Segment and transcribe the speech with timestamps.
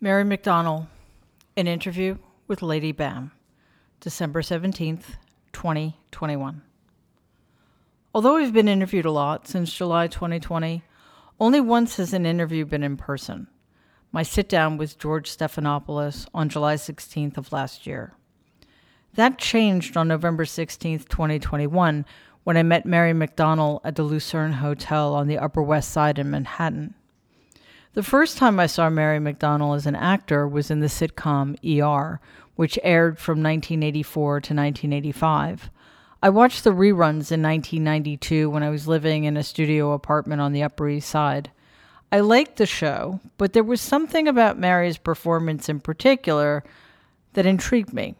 [0.00, 0.86] Mary McDonnell,
[1.56, 3.32] an interview with Lady Bam,
[3.98, 5.16] December 17th,
[5.52, 6.62] 2021.
[8.14, 10.84] Although I've been interviewed a lot since July 2020,
[11.40, 13.48] only once has an interview been in person.
[14.12, 18.12] My sit down with George Stephanopoulos on July 16th of last year.
[19.14, 22.06] That changed on November 16th, 2021,
[22.44, 26.30] when I met Mary McDonnell at the Lucerne Hotel on the Upper West Side in
[26.30, 26.94] Manhattan.
[27.98, 32.20] The first time I saw Mary McDonnell as an actor was in the sitcom ER,
[32.54, 35.68] which aired from 1984 to 1985.
[36.22, 40.52] I watched the reruns in 1992 when I was living in a studio apartment on
[40.52, 41.50] the Upper East Side.
[42.12, 46.62] I liked the show, but there was something about Mary's performance in particular
[47.32, 48.14] that intrigued me.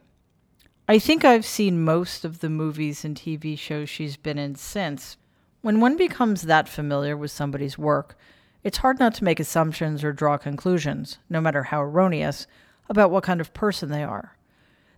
[0.88, 5.16] I think I've seen most of the movies and TV shows she's been in since.
[5.62, 8.18] When one becomes that familiar with somebody's work,
[8.62, 12.46] it's hard not to make assumptions or draw conclusions, no matter how erroneous,
[12.88, 14.36] about what kind of person they are.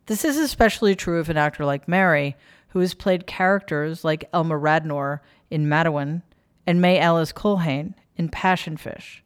[0.07, 2.37] This is especially true of an actor like Mary,
[2.69, 6.23] who has played characters like Elma Radnor in Matewan
[6.67, 9.23] and May Alice Culhane in Passion Fish.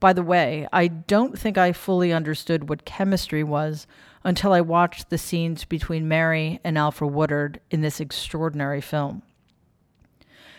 [0.00, 3.86] By the way, I don't think I fully understood what chemistry was
[4.24, 9.22] until I watched the scenes between Mary and Alfre Woodard in this extraordinary film.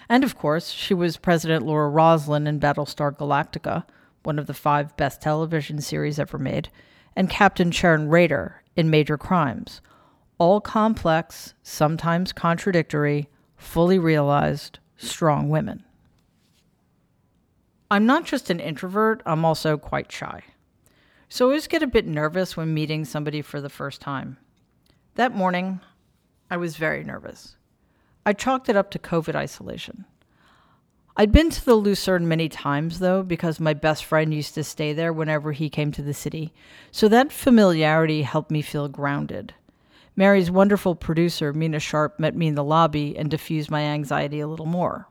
[0.09, 3.85] And of course, she was President Laura Roslin in Battlestar Galactica,
[4.23, 6.69] one of the five best television series ever made,
[7.15, 9.81] and Captain Sharon Raydor in Major Crimes.
[10.37, 15.83] All complex, sometimes contradictory, fully realized, strong women.
[17.91, 20.41] I'm not just an introvert, I'm also quite shy.
[21.29, 24.37] So I always get a bit nervous when meeting somebody for the first time.
[25.15, 25.79] That morning,
[26.49, 27.55] I was very nervous.
[28.25, 30.05] I chalked it up to COVID isolation.
[31.15, 34.93] I'd been to the Lucerne many times, though, because my best friend used to stay
[34.93, 36.53] there whenever he came to the city,
[36.89, 39.53] so that familiarity helped me feel grounded.
[40.15, 44.47] Mary's wonderful producer, Mina Sharp, met me in the lobby and diffused my anxiety a
[44.47, 45.07] little more.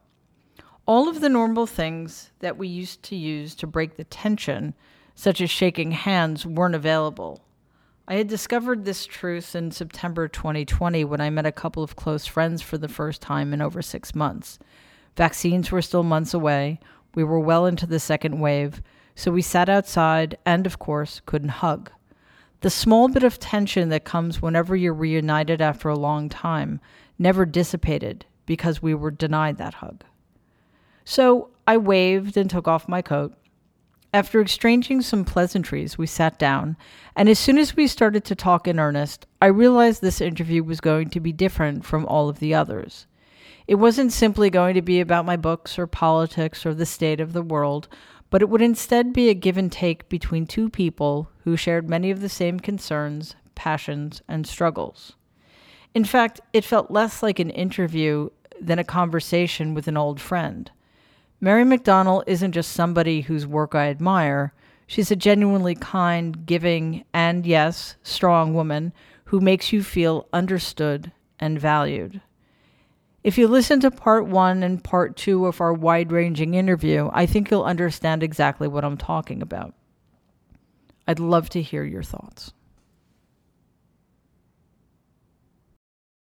[0.86, 4.74] All of the normal things that we used to use to break the tension,
[5.14, 7.44] such as shaking hands, weren't available.
[8.08, 12.26] I had discovered this truth in September 2020 when I met a couple of close
[12.26, 14.58] friends for the first time in over six months.
[15.16, 16.80] Vaccines were still months away.
[17.14, 18.82] We were well into the second wave,
[19.14, 21.90] so we sat outside and, of course, couldn't hug.
[22.62, 26.80] The small bit of tension that comes whenever you're reunited after a long time
[27.18, 30.02] never dissipated because we were denied that hug.
[31.04, 33.34] So I waved and took off my coat.
[34.14, 36.76] After exchanging some pleasantries, we sat down,
[37.16, 40.82] and as soon as we started to talk in earnest, I realized this interview was
[40.82, 43.06] going to be different from all of the others.
[43.66, 47.32] It wasn't simply going to be about my books or politics or the state of
[47.32, 47.88] the world,
[48.28, 52.10] but it would instead be a give and take between two people who shared many
[52.10, 55.14] of the same concerns, passions, and struggles.
[55.94, 58.28] In fact, it felt less like an interview
[58.60, 60.70] than a conversation with an old friend.
[61.44, 64.54] Mary McDonnell isn't just somebody whose work I admire.
[64.86, 68.92] She's a genuinely kind, giving, and yes, strong woman
[69.24, 71.10] who makes you feel understood
[71.40, 72.20] and valued.
[73.24, 77.26] If you listen to part one and part two of our wide ranging interview, I
[77.26, 79.74] think you'll understand exactly what I'm talking about.
[81.08, 82.52] I'd love to hear your thoughts.